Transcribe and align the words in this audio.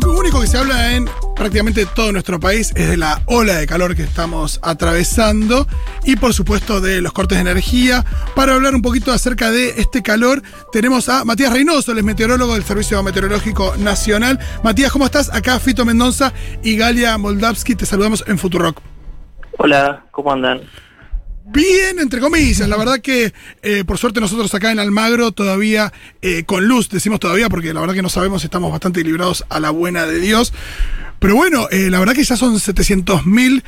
lo 0.00 0.18
único 0.18 0.40
que 0.40 0.46
se 0.46 0.56
habla 0.56 0.94
en 0.94 1.06
prácticamente 1.36 1.84
todo 1.84 2.12
nuestro 2.12 2.40
país 2.40 2.72
es 2.76 2.88
de 2.88 2.96
la 2.96 3.20
ola 3.26 3.58
de 3.58 3.66
calor 3.66 3.94
que 3.94 4.02
estamos 4.02 4.58
atravesando 4.62 5.66
y 6.04 6.16
por 6.16 6.32
supuesto 6.32 6.80
de 6.80 7.02
los 7.02 7.12
cortes 7.12 7.36
de 7.36 7.42
energía. 7.42 8.04
Para 8.34 8.54
hablar 8.54 8.74
un 8.74 8.80
poquito 8.80 9.12
acerca 9.12 9.50
de 9.50 9.80
este 9.80 10.02
calor, 10.02 10.42
tenemos 10.72 11.10
a 11.10 11.24
Matías 11.26 11.52
Reynoso, 11.52 11.92
el 11.92 12.02
meteorólogo 12.04 12.54
del 12.54 12.64
Servicio 12.64 13.02
Meteorológico 13.02 13.74
Nacional. 13.76 14.38
Matías, 14.64 14.92
¿cómo 14.92 15.04
estás? 15.04 15.32
Acá 15.32 15.58
Fito 15.58 15.84
Mendoza 15.84 16.32
y 16.62 16.76
Galia 16.76 17.18
Moldavsky, 17.18 17.74
te 17.74 17.84
saludamos 17.84 18.24
en 18.26 18.38
Futurock. 18.38 18.80
Hola, 19.58 20.06
¿cómo 20.10 20.32
andan? 20.32 20.62
Bien, 21.44 21.98
entre 21.98 22.20
comillas. 22.20 22.68
La 22.68 22.76
verdad 22.76 23.00
que, 23.00 23.32
eh, 23.62 23.84
por 23.84 23.98
suerte, 23.98 24.20
nosotros 24.20 24.54
acá 24.54 24.70
en 24.70 24.78
Almagro 24.78 25.32
todavía 25.32 25.92
eh, 26.22 26.44
con 26.44 26.66
luz, 26.66 26.88
decimos 26.88 27.20
todavía 27.20 27.48
porque 27.48 27.74
la 27.74 27.80
verdad 27.80 27.94
que 27.94 28.02
no 28.02 28.08
sabemos, 28.08 28.44
estamos 28.44 28.70
bastante 28.70 29.02
librados 29.02 29.44
a 29.48 29.58
la 29.58 29.70
buena 29.70 30.06
de 30.06 30.20
Dios. 30.20 30.52
Pero 31.18 31.36
bueno, 31.36 31.68
eh, 31.70 31.88
la 31.90 31.98
verdad 31.98 32.14
que 32.14 32.24
ya 32.24 32.36
son 32.36 32.54
700.000 32.54 33.62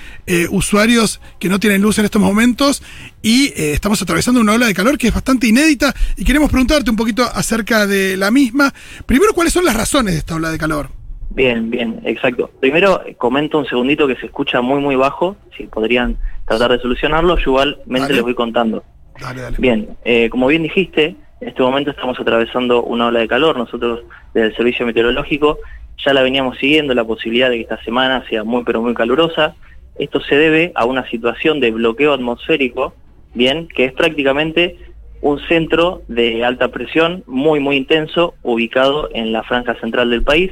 usuarios 0.50 1.20
que 1.38 1.48
no 1.48 1.60
tienen 1.60 1.82
luz 1.82 1.98
en 1.98 2.04
estos 2.04 2.20
momentos 2.20 2.82
y 3.22 3.52
estamos 3.54 4.02
atravesando 4.02 4.40
una 4.40 4.54
ola 4.54 4.66
de 4.66 4.74
calor 4.74 4.98
que 4.98 5.08
es 5.08 5.14
bastante 5.14 5.46
inédita 5.46 5.94
y 6.16 6.24
queremos 6.24 6.50
preguntarte 6.50 6.90
un 6.90 6.96
poquito 6.96 7.22
acerca 7.22 7.86
de 7.86 8.16
la 8.16 8.32
misma. 8.32 8.74
Primero, 9.06 9.34
¿cuáles 9.34 9.52
son 9.52 9.64
las 9.64 9.76
razones 9.76 10.14
de 10.14 10.18
esta 10.18 10.34
ola 10.34 10.50
de 10.50 10.58
calor? 10.58 11.03
Bien, 11.30 11.70
bien, 11.70 12.00
exacto. 12.04 12.50
Primero 12.60 13.02
comento 13.18 13.58
un 13.58 13.66
segundito 13.66 14.06
que 14.06 14.16
se 14.16 14.26
escucha 14.26 14.60
muy, 14.60 14.80
muy 14.80 14.96
bajo, 14.96 15.36
si 15.56 15.66
podrían 15.66 16.16
tratar 16.46 16.72
de 16.72 16.78
solucionarlo, 16.78 17.36
yo 17.38 17.50
igualmente 17.50 18.12
les 18.12 18.22
voy 18.22 18.34
contando. 18.34 18.84
Dale, 19.20 19.42
dale. 19.42 19.56
Bien, 19.58 19.96
eh, 20.04 20.28
como 20.30 20.46
bien 20.46 20.62
dijiste, 20.62 21.16
en 21.40 21.48
este 21.48 21.62
momento 21.62 21.90
estamos 21.90 22.18
atravesando 22.18 22.82
una 22.82 23.08
ola 23.08 23.20
de 23.20 23.28
calor, 23.28 23.56
nosotros 23.56 24.04
desde 24.32 24.48
el 24.48 24.56
Servicio 24.56 24.86
Meteorológico 24.86 25.58
ya 26.04 26.12
la 26.12 26.22
veníamos 26.22 26.58
siguiendo, 26.58 26.94
la 26.94 27.04
posibilidad 27.04 27.50
de 27.50 27.56
que 27.56 27.62
esta 27.62 27.82
semana 27.84 28.24
sea 28.28 28.44
muy 28.44 28.64
pero 28.64 28.82
muy 28.82 28.94
calurosa. 28.94 29.54
Esto 29.98 30.20
se 30.20 30.36
debe 30.36 30.72
a 30.74 30.84
una 30.84 31.08
situación 31.08 31.60
de 31.60 31.70
bloqueo 31.70 32.12
atmosférico, 32.12 32.94
bien, 33.34 33.68
que 33.68 33.84
es 33.84 33.92
prácticamente 33.92 34.76
un 35.20 35.40
centro 35.46 36.02
de 36.08 36.44
alta 36.44 36.68
presión 36.68 37.22
muy 37.26 37.60
muy 37.60 37.76
intenso 37.76 38.34
ubicado 38.42 39.08
en 39.14 39.32
la 39.32 39.42
franja 39.42 39.74
central 39.80 40.10
del 40.10 40.22
país, 40.22 40.50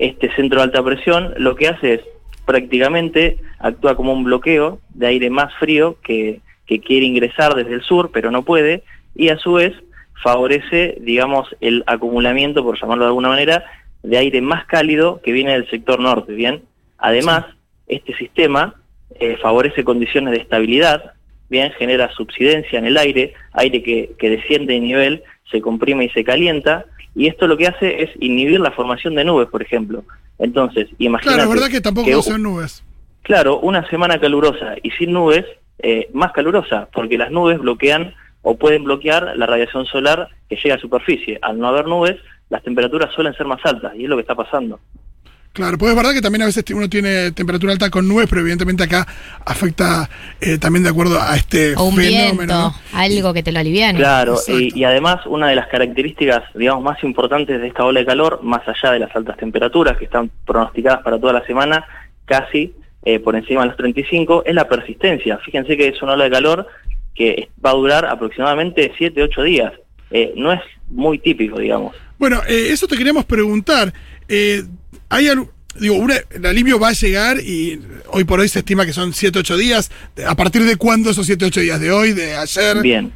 este 0.00 0.34
centro 0.34 0.58
de 0.58 0.64
alta 0.64 0.82
presión 0.82 1.34
lo 1.36 1.54
que 1.54 1.68
hace 1.68 1.94
es 1.94 2.00
prácticamente 2.46 3.36
actúa 3.58 3.94
como 3.94 4.14
un 4.14 4.24
bloqueo 4.24 4.80
de 4.94 5.06
aire 5.06 5.30
más 5.30 5.54
frío 5.54 5.96
que, 6.02 6.40
quiere 6.66 7.04
ingresar 7.04 7.56
desde 7.56 7.74
el 7.74 7.82
sur, 7.82 8.12
pero 8.12 8.30
no 8.30 8.44
puede, 8.44 8.84
y 9.16 9.30
a 9.30 9.38
su 9.38 9.54
vez 9.54 9.74
favorece, 10.22 10.96
digamos, 11.00 11.48
el 11.60 11.82
acumulamiento, 11.88 12.62
por 12.62 12.80
llamarlo 12.80 13.04
de 13.04 13.08
alguna 13.08 13.28
manera, 13.28 13.64
de 14.04 14.16
aire 14.16 14.40
más 14.40 14.66
cálido 14.66 15.20
que 15.20 15.32
viene 15.32 15.52
del 15.52 15.68
sector 15.68 15.98
norte, 15.98 16.32
¿bien? 16.32 16.62
Además, 16.96 17.44
este 17.88 18.16
sistema 18.16 18.76
eh, 19.18 19.36
favorece 19.42 19.82
condiciones 19.82 20.32
de 20.32 20.38
estabilidad, 20.38 21.14
¿bien? 21.48 21.72
Genera 21.72 22.12
subsidencia 22.12 22.78
en 22.78 22.84
el 22.84 22.96
aire, 22.98 23.34
aire 23.52 23.82
que, 23.82 24.12
que 24.16 24.30
desciende 24.30 24.74
de 24.74 24.80
nivel, 24.80 25.22
se 25.50 25.60
comprime 25.60 26.04
y 26.04 26.10
se 26.10 26.22
calienta, 26.22 26.86
y 27.14 27.26
esto 27.26 27.46
lo 27.46 27.56
que 27.56 27.66
hace 27.66 28.02
es 28.02 28.10
inhibir 28.20 28.60
la 28.60 28.70
formación 28.70 29.14
de 29.14 29.24
nubes, 29.24 29.48
por 29.48 29.62
ejemplo. 29.62 30.04
Entonces, 30.38 30.88
imagínate... 30.98 31.36
Claro, 31.36 31.50
es 31.50 31.54
verdad 31.54 31.70
que 31.70 31.80
tampoco 31.80 32.06
que, 32.06 32.22
son 32.22 32.42
nubes. 32.42 32.82
Claro, 33.22 33.60
una 33.60 33.88
semana 33.88 34.18
calurosa 34.18 34.76
y 34.82 34.90
sin 34.92 35.12
nubes, 35.12 35.44
eh, 35.78 36.08
más 36.12 36.32
calurosa, 36.32 36.88
porque 36.92 37.18
las 37.18 37.30
nubes 37.30 37.58
bloquean 37.58 38.14
o 38.42 38.56
pueden 38.56 38.84
bloquear 38.84 39.36
la 39.36 39.46
radiación 39.46 39.84
solar 39.86 40.28
que 40.48 40.56
llega 40.56 40.76
a 40.76 40.78
superficie. 40.78 41.38
Al 41.42 41.58
no 41.58 41.68
haber 41.68 41.86
nubes, 41.86 42.16
las 42.48 42.62
temperaturas 42.62 43.12
suelen 43.14 43.34
ser 43.34 43.46
más 43.46 43.60
altas, 43.64 43.94
y 43.96 44.04
es 44.04 44.08
lo 44.08 44.16
que 44.16 44.22
está 44.22 44.34
pasando. 44.34 44.80
Claro, 45.52 45.78
pues 45.78 45.90
es 45.90 45.96
verdad 45.96 46.12
que 46.12 46.20
también 46.20 46.42
a 46.42 46.46
veces 46.46 46.64
uno 46.72 46.88
tiene 46.88 47.32
temperatura 47.32 47.72
alta 47.72 47.90
con 47.90 48.06
nubes, 48.06 48.28
pero 48.28 48.40
evidentemente 48.40 48.84
acá 48.84 49.04
afecta 49.44 50.08
eh, 50.40 50.58
también 50.58 50.84
de 50.84 50.90
acuerdo 50.90 51.20
a 51.20 51.34
este 51.34 51.74
fenómeno. 51.74 52.72
algo 52.92 53.34
que 53.34 53.42
te 53.42 53.50
lo 53.50 53.58
aliviane. 53.58 53.98
Claro, 53.98 54.38
y, 54.46 54.84
además 54.84 55.26
una 55.26 55.48
de 55.48 55.56
las 55.56 55.66
características, 55.66 56.44
digamos, 56.54 56.84
más 56.84 57.02
importantes 57.02 57.60
de 57.60 57.66
esta 57.66 57.84
ola 57.84 57.98
de 57.98 58.06
calor, 58.06 58.40
más 58.44 58.62
allá 58.68 58.92
de 58.92 59.00
las 59.00 59.14
altas 59.16 59.36
temperaturas 59.38 59.98
que 59.98 60.04
están 60.04 60.30
pronosticadas 60.46 61.02
para 61.02 61.18
toda 61.18 61.32
la 61.32 61.44
semana, 61.44 61.84
casi 62.26 62.72
eh, 63.04 63.18
por 63.18 63.34
encima 63.34 63.62
de 63.62 63.68
los 63.68 63.76
35, 63.76 64.44
es 64.46 64.54
la 64.54 64.68
persistencia. 64.68 65.38
Fíjense 65.38 65.76
que 65.76 65.88
es 65.88 66.00
una 66.00 66.12
ola 66.12 66.24
de 66.24 66.30
calor 66.30 66.68
que 67.12 67.48
va 67.64 67.70
a 67.70 67.74
durar 67.74 68.06
aproximadamente 68.06 68.92
7, 68.96 69.20
8 69.20 69.42
días. 69.42 69.72
Eh, 70.12 70.32
no 70.36 70.52
es 70.52 70.60
muy 70.88 71.18
típico, 71.18 71.58
digamos. 71.58 71.96
Bueno, 72.20 72.40
eso 72.46 72.86
te 72.86 72.96
queríamos 72.96 73.24
preguntar. 73.24 73.92
Hay 75.08 75.28
digo, 75.78 76.06
el 76.30 76.46
alivio 76.46 76.78
va 76.78 76.88
a 76.88 76.92
llegar 76.92 77.38
y 77.38 77.80
hoy 78.08 78.24
por 78.24 78.40
hoy 78.40 78.48
se 78.48 78.60
estima 78.60 78.86
que 78.86 78.92
son 78.92 79.12
7, 79.12 79.38
8 79.38 79.56
días. 79.56 79.90
¿A 80.26 80.34
partir 80.34 80.62
de 80.64 80.76
cuándo 80.76 81.10
esos 81.10 81.26
7, 81.26 81.44
8 81.46 81.60
días? 81.60 81.80
¿De 81.80 81.92
hoy? 81.92 82.12
¿De 82.12 82.36
ayer? 82.36 82.80
Bien, 82.82 83.12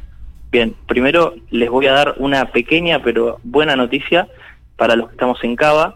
bien. 0.51 0.75
Primero 0.87 1.35
les 1.49 1.69
voy 1.69 1.87
a 1.87 1.93
dar 1.93 2.15
una 2.17 2.51
pequeña 2.51 3.01
pero 3.03 3.39
buena 3.43 3.75
noticia 3.75 4.27
para 4.75 4.95
los 4.95 5.07
que 5.07 5.13
estamos 5.13 5.43
en 5.43 5.55
Cava. 5.55 5.95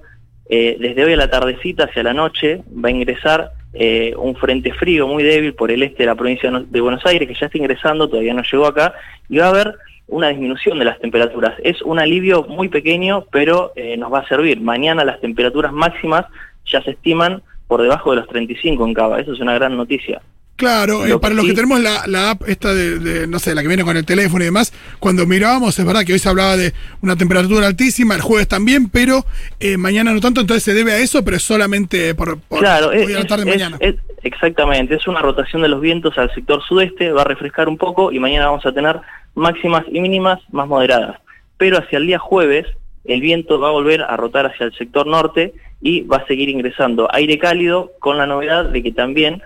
Eh, 0.50 0.78
desde 0.80 1.04
hoy 1.06 1.14
a 1.14 1.18
la 1.18 1.30
tardecita 1.30 1.86
hacia 1.86 2.02
la 2.02 2.14
noche 2.14 2.64
va 2.74 2.90
a 2.90 2.92
ingresar 2.92 3.52
eh, 3.74 4.16
un 4.18 4.36
frente 4.36 4.74
frío 4.74 5.08
muy 5.08 5.22
débil 5.22 5.54
por 5.54 5.70
el 5.70 5.84
este 5.84 6.04
de 6.04 6.08
la 6.08 6.16
provincia 6.16 6.50
de 6.50 6.82
Buenos 6.82 7.06
Aires 7.06 7.28
que 7.28 7.36
ya 7.36 7.46
está 7.46 7.58
ingresando, 7.60 8.10
todavía 8.10 8.34
no 8.34 8.42
llegó 8.42 8.66
acá, 8.66 8.96
y 9.30 9.38
va 9.38 9.46
a 9.46 9.50
haber 9.50 9.76
una 10.10 10.30
disminución 10.30 10.80
de 10.80 10.86
las 10.86 11.00
temperaturas. 11.00 11.56
Es 11.64 11.82
un 11.82 12.00
alivio 12.00 12.44
muy 12.44 12.68
pequeño, 12.68 13.26
pero 13.32 13.72
eh, 13.76 13.98
nos 13.98 14.12
va 14.12 14.20
a 14.20 14.28
servir. 14.28 14.60
Mañana 14.60 15.06
las 15.06 15.22
temperaturas 15.22 15.72
máximas 15.72 16.26
ya 16.66 16.82
se 16.84 16.92
estiman 16.92 17.42
por 17.68 17.82
debajo 17.82 18.12
de 18.12 18.18
los 18.18 18.28
35 18.28 18.86
en 18.86 18.94
Cava. 18.94 19.20
Eso 19.20 19.34
es 19.34 19.40
una 19.40 19.54
gran 19.54 19.78
noticia. 19.78 20.22
Claro, 20.60 21.06
eh, 21.06 21.18
para 21.20 21.34
los 21.34 21.46
que 21.46 21.54
tenemos 21.54 21.80
la, 21.80 22.32
app 22.32 22.42
esta 22.46 22.74
de, 22.74 23.28
no 23.28 23.40
sé, 23.40 23.56
la 23.56 23.62
que 23.62 23.70
viene 23.70 23.86
con 23.86 23.96
el 23.96 24.06
teléfono 24.06 24.44
y 24.44 24.48
demás, 24.48 24.74
cuando 25.00 25.26
mirábamos, 25.26 25.80
es 25.80 25.86
verdad 25.86 26.04
que 26.04 26.12
hoy 26.12 26.20
se 26.20 26.28
hablaba 26.28 26.58
de 26.58 26.74
una 27.02 27.16
temperatura 27.16 27.66
altísima, 27.66 28.14
el 28.14 28.20
jueves 28.20 28.50
también, 28.50 28.90
pero 28.90 29.26
eh, 29.62 29.78
mañana 29.78 30.12
no 30.12 30.20
tanto, 30.20 30.42
entonces 30.42 30.64
se 30.64 30.74
debe 30.74 30.92
a 30.92 30.98
eso, 30.98 31.24
pero 31.24 31.38
es 31.38 31.44
solamente 31.44 32.14
por, 32.14 32.40
claro, 32.50 32.90
hoy 32.90 33.14
a 33.14 33.20
la 33.20 33.26
tarde 33.26 33.46
mañana. 33.46 33.80
exactamente, 34.22 34.96
es 34.96 35.08
una 35.08 35.22
rotación 35.22 35.62
de 35.62 35.70
los 35.70 35.80
vientos 35.80 36.18
al 36.18 36.30
sector 36.36 36.62
sudeste, 36.62 37.14
va 37.14 37.22
a 37.22 37.26
refrescar 37.26 37.70
un 37.70 37.78
poco 37.78 38.12
y 38.12 38.20
mañana 38.20 38.48
vamos 38.48 38.66
a 38.66 38.74
tener 38.74 39.00
máximas 39.36 39.84
y 39.92 40.00
mínimas 40.02 40.40
más 40.52 40.68
moderadas. 40.68 41.20
Pero 41.58 41.78
hacia 41.78 41.98
el 41.98 42.08
día 42.08 42.20
jueves 42.20 42.66
el 43.06 43.22
viento 43.22 43.60
va 43.60 43.70
a 43.70 43.72
volver 43.72 44.04
a 44.04 44.18
rotar 44.18 44.46
hacia 44.46 44.66
el 44.66 44.74
sector 44.74 45.08
norte 45.08 45.54
y 45.82 46.02
va 46.02 46.18
a 46.18 46.28
seguir 46.28 46.50
ingresando 46.50 47.08
aire 47.12 47.38
cálido 47.40 47.92
con 48.00 48.18
la 48.18 48.26
novedad 48.26 48.66
de 48.66 48.84
que 48.84 48.92
también 48.92 49.42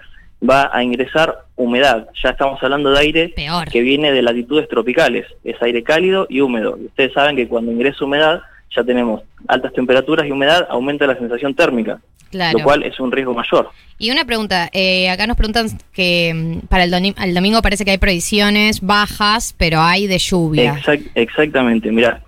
va 0.47 0.69
a 0.73 0.83
ingresar 0.83 1.45
humedad. 1.55 2.07
Ya 2.21 2.31
estamos 2.31 2.61
hablando 2.61 2.91
de 2.91 2.99
aire 2.99 3.33
que 3.71 3.81
viene 3.81 4.11
de 4.11 4.21
latitudes 4.21 4.67
tropicales. 4.67 5.25
Es 5.44 5.61
aire 5.61 5.83
cálido 5.83 6.27
y 6.29 6.41
húmedo. 6.41 6.77
Y 6.77 6.85
ustedes 6.88 7.13
saben 7.13 7.35
que 7.35 7.47
cuando 7.47 7.71
ingresa 7.71 8.03
humedad 8.03 8.41
ya 8.75 8.84
tenemos 8.84 9.22
altas 9.47 9.73
temperaturas 9.73 10.25
y 10.28 10.31
humedad, 10.31 10.67
aumenta 10.69 11.07
la 11.07 11.16
sensación 11.16 11.53
térmica. 11.53 12.00
Lo 12.31 12.63
cual 12.63 12.84
es 12.84 13.00
un 13.00 13.11
riesgo 13.11 13.34
mayor. 13.34 13.69
Y 14.00 14.11
una 14.11 14.25
pregunta, 14.25 14.69
eh, 14.73 15.09
acá 15.09 15.28
nos 15.28 15.38
preguntan 15.38 15.67
que 15.94 16.34
mm, 16.34 16.67
para 16.67 16.83
el, 16.85 16.91
domingo 17.33 17.62
parece 17.62 17.85
que 17.85 17.91
hay 17.91 17.97
previsiones 17.97 18.81
bajas, 18.81 19.53
pero 19.57 19.81
hay 19.81 20.07
de 20.07 20.17
lluvia. 20.17 20.79
exactamente, 21.13 21.91
mira, 21.91 22.23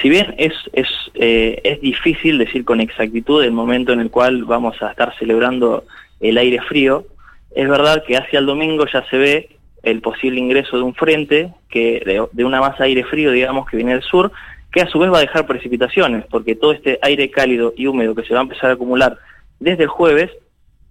si 0.00 0.08
bien 0.08 0.34
es, 0.38 0.54
es, 0.72 0.88
eh, 1.14 1.60
es 1.64 1.80
difícil 1.80 2.38
decir 2.38 2.64
con 2.64 2.80
exactitud 2.80 3.44
el 3.44 3.52
momento 3.52 3.92
en 3.92 4.00
el 4.00 4.10
cual 4.10 4.44
vamos 4.44 4.80
a 4.82 4.90
estar 4.90 5.14
celebrando 5.18 5.84
el 6.20 6.38
aire 6.38 6.60
frío, 6.62 7.06
es 7.54 7.68
verdad 7.68 8.02
que 8.06 8.16
hacia 8.16 8.38
el 8.38 8.46
domingo 8.46 8.86
ya 8.92 9.04
se 9.08 9.18
ve 9.18 9.48
el 9.82 10.00
posible 10.00 10.40
ingreso 10.40 10.78
de 10.78 10.82
un 10.82 10.94
frente, 10.94 11.52
que 11.68 12.02
de, 12.04 12.26
de 12.32 12.44
una 12.44 12.60
masa 12.60 12.78
de 12.78 12.88
aire 12.88 13.04
frío, 13.04 13.30
digamos, 13.30 13.68
que 13.68 13.76
viene 13.76 13.92
del 13.92 14.02
sur, 14.02 14.32
que 14.74 14.80
a 14.80 14.88
su 14.88 14.98
vez 14.98 15.08
va 15.12 15.18
a 15.18 15.20
dejar 15.20 15.46
precipitaciones, 15.46 16.26
porque 16.28 16.56
todo 16.56 16.72
este 16.72 16.98
aire 17.00 17.30
cálido 17.30 17.72
y 17.76 17.86
húmedo 17.86 18.12
que 18.12 18.24
se 18.24 18.34
va 18.34 18.40
a 18.40 18.42
empezar 18.42 18.70
a 18.70 18.72
acumular 18.72 19.16
desde 19.60 19.84
el 19.84 19.88
jueves, 19.88 20.32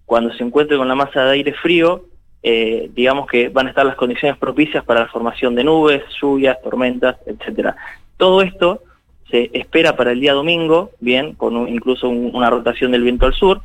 cuando 0.06 0.34
se 0.34 0.42
encuentre 0.42 0.78
con 0.78 0.88
la 0.88 0.96
masa 0.96 1.26
de 1.26 1.32
aire 1.34 1.54
frío, 1.54 2.06
eh, 2.44 2.90
digamos 2.94 3.28
que 3.28 3.50
van 3.50 3.68
a 3.68 3.72
estar 3.72 3.86
las 3.86 3.98
condiciones 3.98 4.38
propicias 4.38 4.86
para 4.86 5.02
la 5.02 5.08
formación 5.08 5.54
de 5.56 5.66
nubes, 5.66 6.02
lluvias, 6.22 6.62
tormentas, 6.62 7.18
etcétera. 7.26 7.76
Todo 8.16 8.42
esto 8.42 8.84
se 9.30 9.50
espera 9.52 9.98
para 9.98 10.14
el 10.14 10.22
día 10.22 10.32
domingo, 10.32 10.92
bien, 11.02 11.34
con 11.34 11.68
incluso 11.68 12.08
una 12.08 12.50
rotación 12.50 12.92
del 12.92 13.04
viento 13.04 13.26
al 13.26 13.34
sur, 13.34 13.64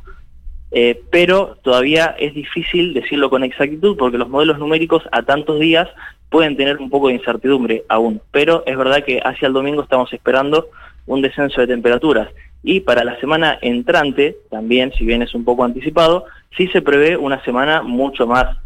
eh, 0.71 1.01
pero 1.11 1.57
todavía 1.61 2.13
es 2.19 2.33
difícil 2.33 2.93
decirlo 2.93 3.29
con 3.29 3.45
exactitud 3.45 3.95
porque 3.95 4.17
los 4.17 4.27
modelos 4.27 4.59
numéricos 4.59 5.03
a 5.13 5.23
tantos 5.23 5.61
días 5.61 5.87
pueden 6.29 6.55
tener 6.55 6.77
un 6.77 6.89
poco 6.89 7.07
de 7.07 7.15
incertidumbre 7.15 7.83
aún, 7.89 8.21
pero 8.31 8.63
es 8.65 8.77
verdad 8.77 9.03
que 9.03 9.19
hacia 9.23 9.47
el 9.47 9.53
domingo 9.53 9.81
estamos 9.81 10.11
esperando 10.13 10.67
un 11.07 11.21
descenso 11.21 11.61
de 11.61 11.67
temperaturas. 11.67 12.29
Y 12.61 12.81
para 12.81 13.03
la 13.03 13.19
semana 13.19 13.57
entrante, 13.61 14.37
también, 14.49 14.91
si 14.97 15.05
bien 15.05 15.21
es 15.21 15.33
un 15.33 15.45
poco 15.45 15.63
anticipado, 15.63 16.25
sí 16.57 16.67
se 16.67 16.81
prevé 16.81 17.17
una 17.17 17.43
semana 17.43 17.81
mucho 17.81 18.27
más 18.27 18.57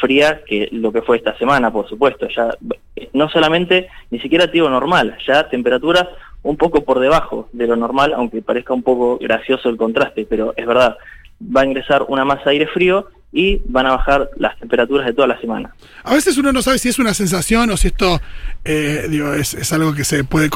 fría 0.00 0.42
que 0.46 0.68
lo 0.70 0.92
que 0.92 1.02
fue 1.02 1.16
esta 1.16 1.36
semana, 1.38 1.72
por 1.72 1.88
supuesto. 1.88 2.28
Ya 2.28 2.50
no 3.12 3.28
solamente, 3.28 3.88
ni 4.10 4.20
siquiera 4.20 4.46
digo 4.46 4.68
normal, 4.68 5.16
ya 5.26 5.48
temperaturas 5.48 6.06
un 6.42 6.56
poco 6.56 6.84
por 6.84 7.00
debajo 7.00 7.48
de 7.52 7.66
lo 7.66 7.74
normal, 7.74 8.12
aunque 8.14 8.42
parezca 8.42 8.74
un 8.74 8.82
poco 8.82 9.18
gracioso 9.18 9.68
el 9.68 9.76
contraste, 9.76 10.26
pero 10.28 10.54
es 10.56 10.66
verdad, 10.66 10.96
va 11.42 11.62
a 11.62 11.66
ingresar 11.66 12.04
una 12.08 12.24
masa 12.24 12.44
de 12.44 12.50
aire 12.50 12.66
frío 12.68 13.08
y 13.32 13.60
van 13.66 13.86
a 13.86 13.90
bajar 13.90 14.30
las 14.36 14.58
temperaturas 14.58 15.06
de 15.06 15.12
toda 15.12 15.28
la 15.28 15.40
semana. 15.40 15.74
A 16.02 16.14
veces 16.14 16.38
uno 16.38 16.52
no 16.52 16.62
sabe 16.62 16.78
si 16.78 16.88
es 16.88 16.98
una 16.98 17.12
sensación 17.14 17.70
o 17.70 17.76
si 17.76 17.88
esto 17.88 18.20
eh, 18.64 19.06
digo, 19.10 19.34
es, 19.34 19.54
es, 19.54 19.72
algo 19.72 19.94
que 19.94 20.04
se 20.04 20.24
puede 20.24 20.48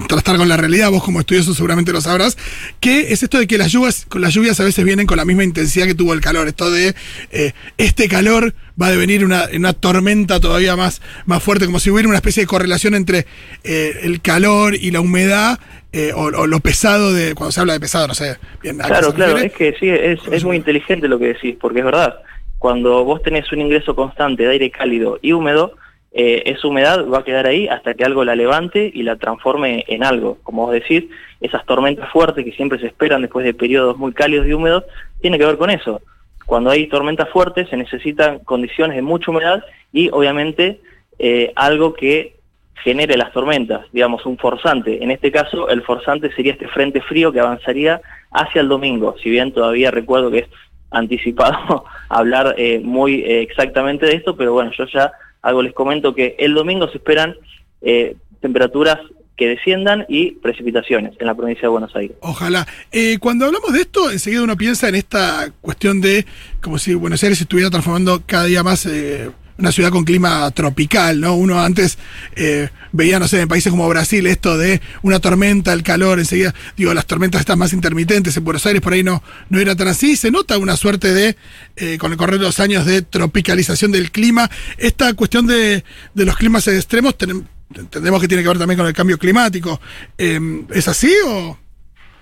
contrastar 0.00 0.38
con 0.38 0.48
la 0.48 0.56
realidad, 0.56 0.90
vos 0.90 1.04
como 1.04 1.20
estudioso 1.20 1.54
seguramente 1.54 1.92
lo 1.92 2.00
sabrás, 2.00 2.38
que 2.80 3.12
es 3.12 3.22
esto 3.22 3.38
de 3.38 3.46
que 3.46 3.58
las 3.58 3.70
lluvias, 3.70 4.06
con 4.06 4.22
las 4.22 4.32
lluvias 4.34 4.58
a 4.58 4.64
veces 4.64 4.84
vienen 4.84 5.06
con 5.06 5.18
la 5.18 5.24
misma 5.24 5.44
intensidad 5.44 5.86
que 5.86 5.94
tuvo 5.94 6.14
el 6.14 6.20
calor, 6.20 6.48
esto 6.48 6.70
de 6.70 6.94
eh, 7.30 7.52
este 7.76 8.08
calor 8.08 8.54
va 8.80 8.86
a 8.86 8.90
devenir 8.90 9.24
una, 9.24 9.44
una 9.54 9.74
tormenta 9.74 10.40
todavía 10.40 10.74
más, 10.74 11.02
más 11.26 11.42
fuerte, 11.42 11.66
como 11.66 11.78
si 11.78 11.90
hubiera 11.90 12.08
una 12.08 12.16
especie 12.16 12.42
de 12.42 12.46
correlación 12.46 12.94
entre 12.94 13.26
eh, 13.62 14.00
el 14.02 14.22
calor 14.22 14.74
y 14.74 14.90
la 14.90 15.00
humedad, 15.00 15.60
eh, 15.92 16.12
o, 16.14 16.24
o, 16.26 16.46
lo 16.46 16.60
pesado 16.60 17.12
de, 17.12 17.34
cuando 17.34 17.52
se 17.52 17.60
habla 17.60 17.74
de 17.74 17.80
pesado, 17.80 18.06
no 18.06 18.14
sé. 18.14 18.38
Bien, 18.62 18.78
claro, 18.78 19.12
claro, 19.12 19.36
es 19.38 19.52
que 19.52 19.74
sí, 19.78 19.88
es, 19.88 20.20
es 20.30 20.44
muy 20.44 20.56
inteligente 20.56 21.08
lo 21.08 21.18
que 21.18 21.26
decís, 21.26 21.56
porque 21.60 21.80
es 21.80 21.84
verdad, 21.84 22.14
cuando 22.58 23.04
vos 23.04 23.22
tenés 23.22 23.50
un 23.52 23.60
ingreso 23.60 23.94
constante 23.94 24.44
de 24.44 24.50
aire 24.50 24.70
cálido 24.70 25.18
y 25.20 25.32
húmedo, 25.32 25.74
eh, 26.12 26.42
esa 26.46 26.66
humedad 26.66 27.06
va 27.06 27.18
a 27.18 27.24
quedar 27.24 27.46
ahí 27.46 27.68
hasta 27.68 27.94
que 27.94 28.04
algo 28.04 28.24
la 28.24 28.34
levante 28.34 28.90
y 28.92 29.02
la 29.02 29.16
transforme 29.16 29.84
en 29.86 30.02
algo. 30.02 30.38
Como 30.42 30.66
vos 30.66 30.72
decís, 30.72 31.04
esas 31.40 31.64
tormentas 31.66 32.10
fuertes 32.10 32.44
que 32.44 32.52
siempre 32.52 32.78
se 32.80 32.86
esperan 32.86 33.22
después 33.22 33.44
de 33.44 33.54
periodos 33.54 33.96
muy 33.96 34.12
cálidos 34.12 34.46
y 34.46 34.52
húmedos, 34.52 34.84
tiene 35.20 35.38
que 35.38 35.46
ver 35.46 35.56
con 35.56 35.70
eso. 35.70 36.00
Cuando 36.46 36.70
hay 36.70 36.88
tormentas 36.88 37.28
fuertes 37.28 37.68
se 37.68 37.76
necesitan 37.76 38.40
condiciones 38.40 38.96
de 38.96 39.02
mucha 39.02 39.30
humedad 39.30 39.64
y 39.92 40.10
obviamente 40.10 40.80
eh, 41.18 41.52
algo 41.54 41.94
que 41.94 42.34
genere 42.82 43.16
las 43.16 43.32
tormentas, 43.32 43.86
digamos 43.92 44.26
un 44.26 44.36
forzante. 44.36 45.02
En 45.04 45.10
este 45.10 45.30
caso 45.30 45.68
el 45.68 45.82
forzante 45.82 46.32
sería 46.32 46.52
este 46.52 46.66
frente 46.66 47.00
frío 47.02 47.30
que 47.30 47.40
avanzaría 47.40 48.00
hacia 48.32 48.62
el 48.62 48.68
domingo, 48.68 49.14
si 49.22 49.30
bien 49.30 49.52
todavía 49.52 49.90
recuerdo 49.90 50.30
que 50.30 50.38
es 50.40 50.48
anticipado 50.90 51.84
hablar 52.08 52.54
eh, 52.58 52.80
muy 52.82 53.20
eh, 53.20 53.42
exactamente 53.42 54.06
de 54.06 54.14
esto, 54.14 54.36
pero 54.36 54.52
bueno, 54.52 54.72
yo 54.76 54.86
ya 54.86 55.12
algo 55.42 55.62
les 55.62 55.72
comento 55.72 56.14
que 56.14 56.36
el 56.38 56.54
domingo 56.54 56.88
se 56.88 56.98
esperan 56.98 57.34
eh, 57.82 58.16
temperaturas 58.40 58.98
que 59.36 59.48
desciendan 59.48 60.04
y 60.06 60.32
precipitaciones 60.32 61.14
en 61.18 61.26
la 61.26 61.34
provincia 61.34 61.62
de 61.62 61.68
Buenos 61.68 61.96
Aires. 61.96 62.14
Ojalá. 62.20 62.66
Eh, 62.92 63.16
cuando 63.18 63.46
hablamos 63.46 63.72
de 63.72 63.80
esto, 63.80 64.10
enseguida 64.10 64.42
uno 64.42 64.54
piensa 64.54 64.88
en 64.90 64.96
esta 64.96 65.50
cuestión 65.62 66.02
de 66.02 66.26
como 66.62 66.78
si 66.78 66.92
Buenos 66.92 67.22
Aires 67.22 67.40
estuviera 67.40 67.70
transformando 67.70 68.22
cada 68.26 68.44
día 68.44 68.62
más 68.62 68.84
eh, 68.84 69.30
una 69.60 69.72
ciudad 69.72 69.90
con 69.90 70.04
clima 70.04 70.50
tropical, 70.50 71.20
¿no? 71.20 71.34
Uno 71.34 71.62
antes 71.62 71.98
eh, 72.34 72.70
veía, 72.92 73.18
no 73.18 73.28
sé, 73.28 73.40
en 73.40 73.48
países 73.48 73.70
como 73.70 73.88
Brasil 73.88 74.26
esto 74.26 74.58
de 74.58 74.80
una 75.02 75.20
tormenta, 75.20 75.72
el 75.72 75.82
calor, 75.82 76.18
enseguida, 76.18 76.54
digo, 76.76 76.92
las 76.94 77.06
tormentas 77.06 77.40
están 77.40 77.58
más 77.58 77.72
intermitentes, 77.72 78.36
en 78.36 78.44
Buenos 78.44 78.66
Aires 78.66 78.82
por 78.82 78.92
ahí 78.92 79.02
no, 79.02 79.22
no 79.48 79.60
era 79.60 79.76
tan 79.76 79.88
así, 79.88 80.16
se 80.16 80.30
nota 80.30 80.58
una 80.58 80.76
suerte 80.76 81.12
de, 81.12 81.36
eh, 81.76 81.98
con 81.98 82.10
el 82.10 82.18
correr 82.18 82.38
de 82.38 82.46
los 82.46 82.58
años, 82.58 82.86
de 82.86 83.02
tropicalización 83.02 83.92
del 83.92 84.10
clima. 84.10 84.50
Esta 84.78 85.12
cuestión 85.14 85.46
de, 85.46 85.84
de 86.14 86.24
los 86.24 86.36
climas 86.36 86.66
extremos, 86.66 87.16
ten, 87.16 87.46
entendemos 87.74 88.20
que 88.20 88.28
tiene 88.28 88.42
que 88.42 88.48
ver 88.48 88.58
también 88.58 88.78
con 88.78 88.86
el 88.86 88.94
cambio 88.94 89.18
climático. 89.18 89.80
Eh, 90.18 90.64
¿Es 90.70 90.88
así 90.88 91.12
o...? 91.26 91.58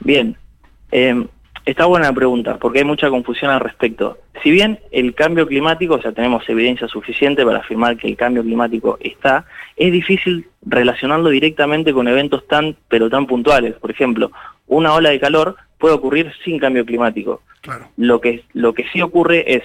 Bien. 0.01 0.37
Está 1.69 1.85
buena 1.85 2.07
la 2.07 2.15
pregunta, 2.15 2.57
porque 2.57 2.79
hay 2.79 2.87
mucha 2.87 3.11
confusión 3.11 3.51
al 3.51 3.61
respecto. 3.61 4.17
Si 4.43 4.51
bien 4.51 4.79
el 4.91 5.15
cambio 5.15 5.47
climático, 5.47 5.97
o 5.97 6.01
sea, 6.01 6.13
tenemos 6.13 6.49
evidencia 6.49 6.89
suficiente 6.89 7.45
para 7.45 7.59
afirmar 7.59 7.99
que 7.99 8.09
el 8.09 8.17
cambio 8.17 8.43
climático 8.43 8.97
está, 9.03 9.45
es 9.77 9.93
difícil 9.93 10.49
relacionarlo 10.63 11.29
directamente 11.29 11.93
con 11.93 12.09
eventos 12.09 12.47
tan, 12.49 12.75
pero 12.89 13.11
tan 13.11 13.27
puntuales. 13.27 13.75
Por 13.75 13.91
ejemplo, 13.91 14.33
una 14.67 14.95
ola 14.95 15.11
de 15.11 15.21
calor 15.21 15.57
puede 15.77 15.95
ocurrir 15.95 16.33
sin 16.43 16.59
cambio 16.59 16.87
climático. 16.87 17.43
Claro. 17.61 17.89
Lo, 17.99 18.19
que, 18.23 18.45
lo 18.55 18.73
que 18.73 18.87
sí 18.91 19.03
ocurre 19.03 19.45
es 19.57 19.63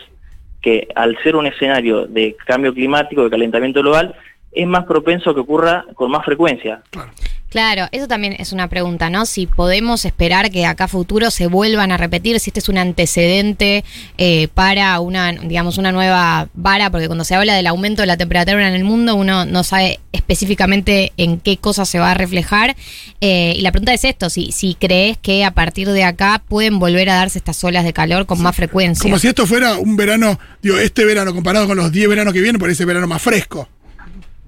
que 0.62 0.90
al 0.96 1.18
ser 1.24 1.38
un 1.38 1.46
escenario 1.46 2.06
de 2.06 2.36
cambio 2.46 2.74
climático, 2.74 3.24
de 3.24 3.30
calentamiento 3.30 3.80
global, 3.80 4.14
es 4.52 4.68
más 4.68 4.84
propenso 4.84 5.30
a 5.30 5.34
que 5.34 5.40
ocurra 5.40 5.86
con 5.96 6.12
más 6.12 6.26
frecuencia. 6.26 6.82
Claro. 6.90 7.12
Claro, 7.54 7.88
eso 7.92 8.08
también 8.08 8.36
es 8.40 8.52
una 8.52 8.68
pregunta, 8.68 9.12
¿no? 9.12 9.28
Si 9.28 9.46
podemos 9.46 10.06
esperar 10.06 10.50
que 10.50 10.66
acá 10.66 10.86
a 10.86 10.88
futuro 10.88 11.30
se 11.30 11.46
vuelvan 11.46 11.92
a 11.92 11.98
repetir, 11.98 12.40
si 12.40 12.50
este 12.50 12.60
es 12.60 12.68
un 12.68 12.80
antecedente 12.80 13.84
eh, 14.18 14.48
para 14.56 15.00
una, 15.00 15.34
digamos, 15.34 15.78
una 15.78 15.92
nueva 15.92 16.50
vara, 16.56 16.90
porque 16.90 17.06
cuando 17.06 17.24
se 17.24 17.36
habla 17.36 17.54
del 17.54 17.68
aumento 17.68 18.02
de 18.02 18.08
la 18.08 18.18
temperatura 18.18 18.68
en 18.68 18.74
el 18.74 18.84
mundo, 18.84 19.14
uno 19.14 19.46
no 19.46 19.64
sabe 19.64 20.00
específicamente 20.14 21.14
en 21.18 21.40
qué 21.40 21.58
cosa 21.58 21.86
se 21.86 22.00
va 22.00 22.10
a 22.10 22.14
reflejar. 22.16 22.76
Eh, 23.22 23.54
y 23.56 23.62
la 23.62 23.72
pregunta 23.72 23.94
es 23.94 24.04
esto, 24.04 24.32
si, 24.32 24.52
si 24.52 24.74
crees 24.74 25.20
que 25.20 25.46
a 25.46 25.52
partir 25.52 25.88
de 25.92 26.06
acá 26.06 26.42
pueden 26.50 26.80
volver 26.80 27.12
a 27.12 27.18
darse 27.18 27.38
estas 27.38 27.64
olas 27.64 27.84
de 27.84 27.94
calor 27.94 28.26
con 28.26 28.38
sí. 28.38 28.44
más 28.44 28.56
frecuencia. 28.56 29.04
Como 29.04 29.20
si 29.20 29.28
esto 29.28 29.46
fuera 29.46 29.78
un 29.78 29.96
verano, 29.96 30.40
digo, 30.64 30.80
este 30.80 31.06
verano 31.06 31.36
comparado 31.36 31.68
con 31.68 31.78
los 31.78 31.92
10 31.92 32.10
veranos 32.10 32.34
que 32.34 32.42
vienen, 32.42 32.60
parece 32.60 32.84
verano 32.84 33.06
más 33.06 33.22
fresco. 33.22 33.70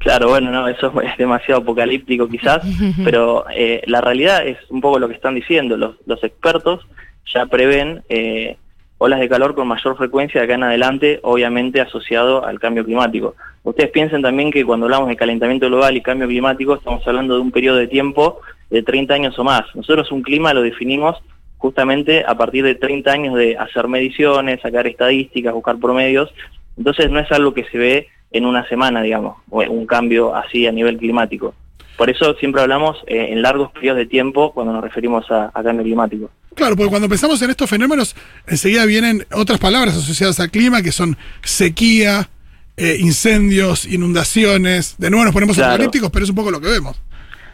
Claro, 0.06 0.30
bueno, 0.30 0.52
no, 0.52 0.68
eso 0.68 0.94
es 1.02 1.18
demasiado 1.18 1.62
apocalíptico 1.62 2.30
quizás, 2.30 2.62
pero 3.04 3.44
eh, 3.52 3.82
la 3.88 4.02
realidad 4.02 4.46
es 4.46 4.60
un 4.70 4.80
poco 4.80 5.00
lo 5.00 5.08
que 5.08 5.16
están 5.16 5.34
diciendo. 5.34 5.78
Los, 5.78 5.96
los 6.06 6.24
expertos 6.24 6.86
ya 7.34 7.48
prevén 7.48 8.04
eh, 8.08 8.56
olas 9.00 9.20
de 9.20 9.28
calor 9.28 9.56
con 9.56 9.68
mayor 9.68 9.98
frecuencia 9.98 10.40
de 10.40 10.46
acá 10.46 10.54
en 10.54 10.64
adelante, 10.64 11.20
obviamente 11.24 11.82
asociado 11.82 12.46
al 12.46 12.60
cambio 12.60 12.86
climático. 12.86 13.34
Ustedes 13.64 13.90
piensen 13.90 14.22
también 14.22 14.52
que 14.52 14.64
cuando 14.64 14.86
hablamos 14.86 15.10
de 15.10 15.16
calentamiento 15.16 15.66
global 15.66 15.98
y 15.98 16.04
cambio 16.04 16.28
climático 16.28 16.76
estamos 16.76 17.02
hablando 17.08 17.34
de 17.34 17.42
un 17.42 17.50
periodo 17.50 17.78
de 17.78 17.88
tiempo 17.88 18.42
de 18.70 18.84
30 18.84 19.12
años 19.12 19.40
o 19.40 19.44
más. 19.44 19.64
Nosotros 19.74 20.12
un 20.12 20.22
clima 20.22 20.54
lo 20.54 20.62
definimos 20.62 21.18
justamente 21.58 22.24
a 22.28 22.38
partir 22.38 22.64
de 22.64 22.76
30 22.76 23.12
años 23.12 23.34
de 23.34 23.58
hacer 23.58 23.88
mediciones, 23.88 24.62
sacar 24.62 24.86
estadísticas, 24.86 25.52
buscar 25.52 25.80
promedios. 25.80 26.32
Entonces 26.78 27.10
no 27.10 27.18
es 27.18 27.32
algo 27.32 27.56
que 27.56 27.64
se 27.64 27.80
ve 27.80 28.08
en 28.36 28.46
una 28.46 28.68
semana, 28.68 29.02
digamos, 29.02 29.38
un 29.50 29.86
cambio 29.86 30.36
así 30.36 30.68
a 30.68 30.72
nivel 30.72 30.98
climático. 30.98 31.54
Por 31.98 32.10
eso 32.10 32.36
siempre 32.36 32.62
hablamos 32.62 32.98
eh, 33.08 33.28
en 33.30 33.42
largos 33.42 33.72
periodos 33.72 34.00
de 34.00 34.06
tiempo 34.06 34.52
cuando 34.54 34.74
nos 34.74 34.84
referimos 34.84 35.30
a, 35.32 35.52
a, 35.54 35.64
cambio 35.64 35.84
climático. 35.84 36.30
Claro, 36.54 36.76
porque 36.76 36.90
cuando 36.90 37.08
pensamos 37.08 37.42
en 37.42 37.50
estos 37.50 37.70
fenómenos, 37.70 38.16
enseguida 38.48 38.86
vienen 38.86 39.26
otras 39.32 39.60
palabras 39.60 39.96
asociadas 39.96 40.40
al 40.42 40.52
clima, 40.52 40.82
que 40.82 40.92
son 40.92 41.18
sequía, 41.44 42.30
eh, 42.78 42.98
incendios, 43.00 43.86
inundaciones. 43.86 44.96
De 44.98 45.10
nuevo 45.10 45.24
nos 45.24 45.34
ponemos 45.34 45.56
claro. 45.56 45.72
apocalípticos, 45.72 46.12
pero 46.12 46.26
es 46.26 46.30
un 46.30 46.36
poco 46.36 46.52
lo 46.52 46.60
que 46.60 46.68
vemos. 46.68 47.02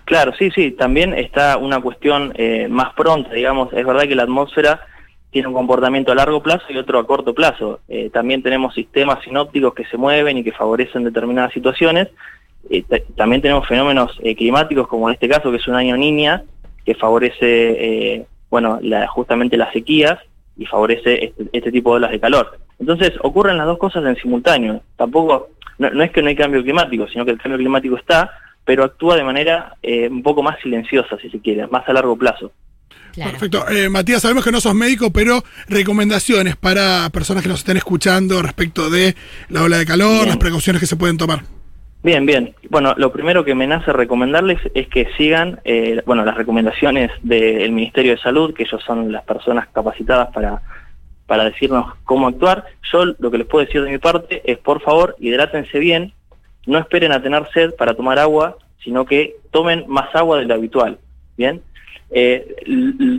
Claro, 0.06 0.33
sí, 0.38 0.50
sí. 0.54 0.72
También 0.72 1.13
está 1.13 1.57
una 1.57 1.80
cuestión 1.80 2.33
eh, 2.36 2.68
más 2.68 2.94
pronta, 2.95 3.31
digamos. 3.31 3.72
Es 3.74 3.86
verdad 3.86 4.07
que 4.07 4.16
la 4.16 4.24
atmósfera 4.24 4.81
tiene 5.31 5.48
un 5.48 5.54
comportamiento 5.54 6.12
a 6.12 6.16
largo 6.16 6.44
plazo 6.44 6.66
y 6.69 6.78
otro 6.78 7.00
a 7.00 7.07
corto 7.07 7.33
plazo. 7.33 7.80
Eh, 7.88 8.09
también 8.11 8.44
tenemos 8.44 8.73
sistemas 8.76 9.23
sinópticos 9.23 9.73
que 9.73 9.85
se 9.85 9.97
mueven 9.97 10.38
y 10.38 10.44
que 10.44 10.52
favorecen 10.52 11.06
determinadas 11.06 11.54
situaciones. 11.54 12.09
Eh, 12.69 12.83
también 13.16 13.42
tenemos 13.42 13.68
fenómenos 13.68 14.18
eh, 14.21 14.35
climáticos, 14.35 14.88
como 14.88 15.09
en 15.09 15.14
este 15.14 15.30
caso, 15.30 15.50
que 15.52 15.57
es 15.57 15.68
un 15.68 15.76
año 15.76 15.97
niña, 15.97 16.44
que 16.85 16.95
favorece, 16.95 18.16
eh, 18.16 18.26
bueno, 18.50 18.80
justamente 19.09 19.57
las 19.57 19.73
sequías 19.73 20.19
y 20.57 20.66
favorece 20.66 21.26
este, 21.26 21.50
este, 21.54 21.71
tipo 21.71 21.92
de 21.92 21.97
olas 21.97 22.11
de 22.11 22.19
calor. 22.19 22.59
Entonces, 22.80 23.14
ocurren 23.21 23.57
las 23.57 23.68
dos 23.68 23.78
cosas 23.78 24.06
en 24.06 24.16
simultáneo. 24.16 24.81
Tampoco, 24.95 25.50
no, 25.78 25.90
no 25.92 26.04
es 26.04 26.11
que 26.11 26.21
no 26.21 26.30
hay 26.30 26.35
cambio 26.35 26.61
climático, 26.61 27.07
sino 27.07 27.26
que 27.26 27.31
el 27.31 27.40
cambio 27.40 27.57
climático 27.57 27.95
está, 27.95 28.31
pero 28.66 28.83
actúa 28.83 29.16
de 29.16 29.23
manera 29.23 29.76
un 29.83 30.21
poco 30.21 30.44
más 30.44 30.59
silenciosa, 30.59 31.18
si 31.18 31.30
se 31.30 31.40
quiere, 31.40 31.66
más 31.68 31.88
a 31.88 31.94
largo 31.94 32.16
plazo. 32.16 32.52
Claro. 33.13 33.31
Perfecto. 33.31 33.69
Eh, 33.69 33.89
Matías, 33.89 34.21
sabemos 34.21 34.44
que 34.44 34.51
no 34.51 34.61
sos 34.61 34.73
médico, 34.73 35.11
pero 35.11 35.44
recomendaciones 35.68 36.56
para 36.56 37.09
personas 37.09 37.44
que 37.44 37.49
nos 37.49 37.59
estén 37.59 37.77
escuchando 37.77 38.41
respecto 38.41 38.89
de 38.89 39.15
la 39.49 39.63
ola 39.63 39.77
de 39.77 39.85
calor, 39.85 40.11
bien. 40.11 40.27
las 40.30 40.37
precauciones 40.37 40.80
que 40.80 40.87
se 40.87 40.95
pueden 40.95 41.18
tomar. 41.18 41.41
Bien, 42.03 42.25
bien. 42.25 42.56
Bueno, 42.69 42.95
lo 42.97 43.11
primero 43.11 43.45
que 43.45 43.53
me 43.53 43.68
nace 43.68 43.94
recomendarles 43.94 44.59
es 44.73 44.87
que 44.87 45.07
sigan, 45.18 45.59
eh, 45.65 46.01
bueno, 46.06 46.25
las 46.25 46.35
recomendaciones 46.35 47.11
del 47.21 47.71
Ministerio 47.71 48.15
de 48.15 48.21
Salud, 48.21 48.56
que 48.56 48.63
ellos 48.63 48.81
son 48.83 49.11
las 49.11 49.23
personas 49.23 49.68
capacitadas 49.71 50.30
para, 50.33 50.63
para 51.27 51.45
decirnos 51.45 51.94
cómo 52.03 52.27
actuar. 52.27 52.65
Yo 52.91 53.06
lo 53.06 53.30
que 53.30 53.37
les 53.37 53.47
puedo 53.47 53.63
decir 53.65 53.83
de 53.83 53.91
mi 53.91 53.99
parte 53.99 54.41
es, 54.45 54.57
por 54.57 54.81
favor, 54.81 55.15
hidrátense 55.19 55.77
bien, 55.77 56.13
no 56.65 56.80
esperen 56.80 57.11
a 57.11 57.21
tener 57.21 57.47
sed 57.53 57.75
para 57.75 57.94
tomar 57.94 58.18
agua, 58.18 58.57
sino 58.83 59.06
que 59.06 59.35
tomen 59.51 59.85
más 59.87 60.13
agua 60.15 60.39
de 60.39 60.45
lo 60.45 60.56
habitual. 60.56 60.97
Bien, 61.37 61.61
eh, 62.10 62.56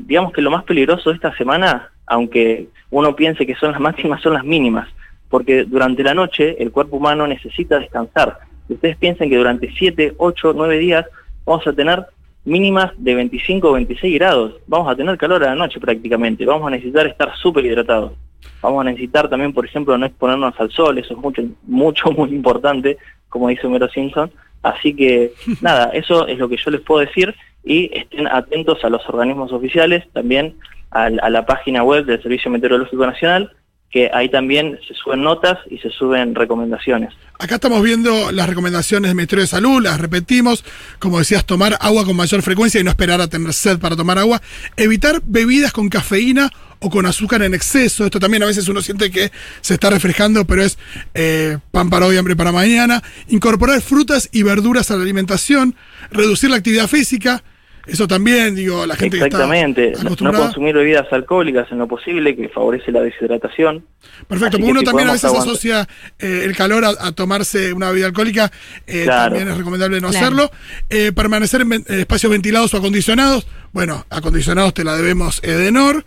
digamos 0.06 0.32
que 0.32 0.42
lo 0.42 0.50
más 0.50 0.64
peligroso 0.64 1.10
de 1.10 1.16
esta 1.16 1.36
semana, 1.36 1.90
aunque 2.06 2.68
uno 2.90 3.16
piense 3.16 3.46
que 3.46 3.54
son 3.54 3.72
las 3.72 3.80
máximas, 3.80 4.20
son 4.22 4.34
las 4.34 4.44
mínimas, 4.44 4.88
porque 5.28 5.64
durante 5.64 6.02
la 6.02 6.14
noche 6.14 6.62
el 6.62 6.70
cuerpo 6.70 6.96
humano 6.96 7.26
necesita 7.26 7.78
descansar. 7.78 8.38
Ustedes 8.68 8.96
piensen 8.96 9.30
que 9.30 9.36
durante 9.36 9.72
7, 9.72 10.14
8, 10.18 10.52
9 10.54 10.78
días 10.78 11.06
vamos 11.44 11.66
a 11.66 11.72
tener 11.72 12.06
mínimas 12.44 12.92
de 12.96 13.14
25 13.14 13.68
o 13.68 13.72
26 13.72 14.14
grados, 14.18 14.54
vamos 14.66 14.90
a 14.90 14.96
tener 14.96 15.16
calor 15.16 15.44
a 15.44 15.48
la 15.48 15.54
noche 15.54 15.80
prácticamente, 15.80 16.44
vamos 16.44 16.66
a 16.66 16.70
necesitar 16.70 17.06
estar 17.06 17.34
súper 17.36 17.64
hidratados. 17.64 18.12
Vamos 18.60 18.80
a 18.80 18.90
necesitar 18.90 19.28
también, 19.28 19.52
por 19.52 19.66
ejemplo, 19.66 19.96
no 19.98 20.06
exponernos 20.06 20.54
al 20.58 20.70
sol, 20.70 20.98
eso 20.98 21.14
es 21.14 21.20
mucho, 21.20 21.42
mucho, 21.64 22.10
muy 22.16 22.30
importante, 22.30 22.98
como 23.28 23.48
dice 23.48 23.66
Homero 23.66 23.88
Simpson. 23.88 24.30
Así 24.62 24.94
que, 24.94 25.32
nada, 25.60 25.90
eso 25.92 26.26
es 26.26 26.38
lo 26.38 26.48
que 26.48 26.56
yo 26.56 26.70
les 26.70 26.80
puedo 26.80 27.00
decir 27.00 27.34
y 27.64 27.90
estén 27.96 28.26
atentos 28.26 28.84
a 28.84 28.90
los 28.90 29.08
organismos 29.08 29.52
oficiales, 29.52 30.04
también 30.12 30.56
a, 30.90 31.04
a 31.04 31.30
la 31.30 31.46
página 31.46 31.82
web 31.84 32.04
del 32.04 32.22
Servicio 32.22 32.50
Meteorológico 32.50 33.06
Nacional, 33.06 33.52
que 33.92 34.10
ahí 34.12 34.30
también 34.30 34.80
se 34.88 34.94
suben 34.94 35.22
notas 35.22 35.58
y 35.70 35.78
se 35.78 35.90
suben 35.90 36.34
recomendaciones. 36.34 37.12
Acá 37.38 37.56
estamos 37.56 37.82
viendo 37.82 38.32
las 38.32 38.48
recomendaciones 38.48 39.10
del 39.10 39.16
Ministerio 39.16 39.42
de 39.42 39.48
Salud, 39.48 39.82
las 39.82 40.00
repetimos, 40.00 40.64
como 40.98 41.18
decías, 41.18 41.44
tomar 41.44 41.76
agua 41.80 42.04
con 42.06 42.16
mayor 42.16 42.40
frecuencia 42.40 42.80
y 42.80 42.84
no 42.84 42.90
esperar 42.90 43.20
a 43.20 43.28
tener 43.28 43.52
sed 43.52 43.78
para 43.78 43.94
tomar 43.94 44.18
agua, 44.18 44.40
evitar 44.76 45.20
bebidas 45.24 45.72
con 45.72 45.90
cafeína 45.90 46.50
o 46.78 46.88
con 46.88 47.04
azúcar 47.04 47.42
en 47.42 47.54
exceso, 47.54 48.04
esto 48.04 48.18
también 48.18 48.42
a 48.42 48.46
veces 48.46 48.66
uno 48.68 48.80
siente 48.80 49.10
que 49.10 49.30
se 49.60 49.74
está 49.74 49.90
refrescando, 49.90 50.44
pero 50.46 50.62
es 50.62 50.78
eh, 51.14 51.58
pan 51.70 51.90
para 51.90 52.06
hoy, 52.06 52.16
hambre 52.16 52.34
para 52.34 52.50
mañana, 52.50 53.02
incorporar 53.28 53.80
frutas 53.82 54.28
y 54.32 54.42
verduras 54.42 54.90
a 54.90 54.96
la 54.96 55.02
alimentación, 55.02 55.76
reducir 56.10 56.50
la 56.50 56.56
actividad 56.56 56.88
física, 56.88 57.44
eso 57.86 58.06
también, 58.06 58.54
digo, 58.54 58.86
la 58.86 58.94
gente 58.94 59.16
Exactamente. 59.16 59.92
que 59.92 60.08
está 60.08 60.24
no 60.24 60.32
consumir 60.32 60.74
bebidas 60.74 61.12
alcohólicas 61.12 61.70
en 61.72 61.78
lo 61.78 61.88
posible, 61.88 62.36
que 62.36 62.48
favorece 62.48 62.92
la 62.92 63.00
deshidratación. 63.00 63.84
Perfecto, 64.28 64.58
porque 64.58 64.70
uno 64.70 64.82
también 64.82 65.08
a 65.08 65.12
veces 65.12 65.32
asocia 65.32 65.88
eh, 66.18 66.42
el 66.44 66.56
calor 66.56 66.84
a, 66.84 67.12
tomarse 67.12 67.72
una 67.72 67.88
bebida 67.88 68.06
alcohólica, 68.06 68.52
eh, 68.86 69.06
también 69.06 69.48
es 69.48 69.56
recomendable 69.56 70.00
no 70.00 70.08
hacerlo. 70.08 70.50
Eh, 70.90 71.10
permanecer 71.12 71.62
en 71.62 71.84
espacios 71.88 72.30
ventilados 72.30 72.72
o 72.74 72.76
acondicionados, 72.76 73.48
bueno, 73.72 74.06
acondicionados 74.10 74.74
te 74.74 74.84
la 74.84 74.96
debemos 74.96 75.42
Edenor. 75.42 76.04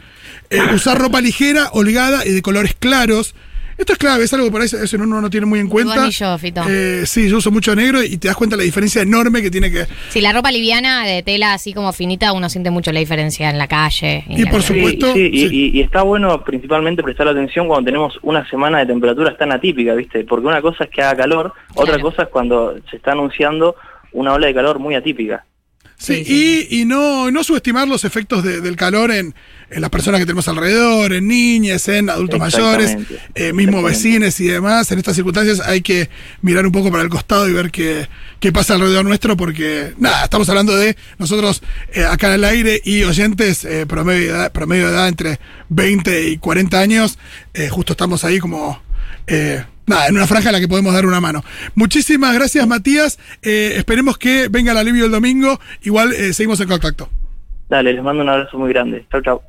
usar 0.74 0.98
ropa 0.98 1.20
ligera, 1.20 1.70
holgada 1.74 2.26
y 2.26 2.32
de 2.32 2.42
colores 2.42 2.74
claros. 2.80 3.36
Esto 3.78 3.94
es 3.94 4.00
clave, 4.00 4.24
es 4.24 4.34
algo 4.34 4.46
que 4.46 4.52
por 4.52 4.62
ahí 4.62 4.68
eso 4.68 4.98
uno 4.98 5.22
no 5.22 5.30
tiene 5.30 5.46
muy 5.46 5.60
en 5.60 5.68
cuenta. 5.68 6.08
yo, 6.08 6.38
Fito. 6.38 6.62
Eh, 6.68 7.06
sí, 7.06 7.30
yo 7.30 7.38
uso 7.38 7.52
mucho 7.52 7.76
negro 7.76 8.02
y 8.02 8.18
te 8.18 8.30
das 8.30 8.38
cuenta 8.38 8.56
de 8.56 8.62
la 8.62 8.66
diferencia 8.66 9.02
enorme 9.02 9.42
que 9.42 9.52
tiene 9.52 9.70
que. 9.70 9.86
Sí, 10.10 10.22
la 10.22 10.32
ropa 10.32 10.52
liviana 10.52 11.06
de 11.06 11.24
tela 11.24 11.54
así 11.54 11.74
como 11.74 11.92
finita, 11.92 12.32
uno 12.32 12.50
siente 12.50 12.72
mucho 12.72 12.92
la 12.94 13.00
diferencia 13.00 13.50
en 13.50 13.58
la 13.58 13.68
calle. 13.68 14.24
Y, 14.28 14.46
por 14.46 14.62
supuesto. 14.62 15.14
Sí, 15.14 15.30
Y, 15.74 15.82
está 15.82 16.04
bueno 16.04 16.44
principalmente 16.44 17.04
prestar 17.04 17.28
atención 17.28 17.68
cuando 17.68 17.86
tenemos 17.86 18.18
una 18.22 18.48
semana 18.50 18.80
de 18.80 18.86
temperaturas 18.86 19.38
tan 19.38 19.52
atípica, 19.52 19.94
¿viste? 19.94 20.24
Porque 20.24 20.48
una 20.48 20.62
cosa 20.62 20.86
es 20.86 20.90
que 20.90 21.02
haga 21.02 21.18
calor, 21.18 21.54
otra 21.74 22.00
cosa 22.00 22.24
es 22.24 22.30
cuando 22.30 22.76
se 22.90 22.96
está 22.98 23.12
anunciando 23.12 23.76
una 24.14 24.34
ola 24.34 24.48
de 24.48 24.54
calor 24.54 24.80
muy 24.80 24.96
atípica. 24.96 25.46
Sí, 25.98 26.68
y, 26.70 26.86
no, 26.86 27.32
no 27.32 27.44
subestimar 27.44 27.88
los 27.88 28.04
efectos 28.04 28.44
del 28.44 28.76
calor 28.76 29.12
en, 29.12 29.34
las 29.70 29.90
personas 29.90 30.20
que 30.20 30.26
tenemos 30.26 30.48
alrededor, 30.48 31.14
en 31.14 31.28
niñas, 31.28 31.88
en 31.88 32.10
adultos 32.10 32.40
mayores, 32.40 32.98
eh, 33.34 33.52
mismo 33.54 33.82
vecinos 33.82 34.40
y 34.40 34.48
demás. 34.48 34.92
En 34.92 35.00
estas 35.00 35.16
circunstancias 35.16 35.62
hay 35.62 35.82
que 35.82 36.10
mirar 36.42 36.66
un 36.66 36.72
poco 36.72 36.92
para 36.92 37.02
el 37.02 37.10
costado 37.10 37.50
y 37.50 37.54
ver 37.54 37.72
qué, 37.72 38.08
qué 38.40 38.52
pasa 38.52 38.76
alrededor 38.76 39.06
nuestro, 39.06 39.36
porque 39.36 39.94
nada, 39.98 40.26
estamos 40.26 40.48
hablando 40.50 40.76
de 40.76 40.96
nosotros 41.18 41.64
eh, 41.94 42.04
acá 42.04 42.28
en 42.28 42.34
el 42.34 42.44
aire 42.44 42.82
y 42.84 43.04
oyentes 43.04 43.66
eh, 43.66 43.86
promedio, 43.88 44.34
de 44.34 44.40
edad, 44.40 44.52
promedio 44.52 44.88
de 44.88 44.94
edad 44.94 45.08
entre 45.08 45.40
20 45.70 46.30
y 46.30 46.38
40 46.38 46.80
años. 46.80 47.18
justo 47.72 47.94
estamos 47.94 48.24
ahí 48.24 48.40
como 48.40 48.82
nada, 49.86 50.08
en 50.08 50.16
una 50.16 50.28
franja 50.28 50.50
en 50.50 50.54
la 50.54 50.60
que 50.60 50.68
podemos 50.68 50.94
dar 50.94 51.06
una 51.06 51.22
mano. 51.22 51.44
Muchísimas 51.76 52.34
gracias, 52.34 52.68
Matías. 52.68 53.20
Eh, 53.42 53.74
esperemos 53.78 54.18
que 54.18 54.48
venga 54.50 54.72
el 54.72 54.78
alivio 54.78 55.06
el 55.06 55.12
domingo. 55.12 55.60
Igual 55.84 56.14
eh, 56.14 56.34
seguimos 56.34 56.60
en 56.62 56.68
contacto. 56.68 57.10
Dale, 57.70 57.94
les 57.94 58.04
mando 58.04 58.22
un 58.22 58.30
abrazo 58.30 58.58
muy 58.58 58.70
grande. 58.70 59.06
Chau, 59.12 59.22
chau. 59.22 59.42